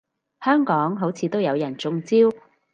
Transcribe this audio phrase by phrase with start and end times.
[0.43, 2.17] 香港好似都有人中招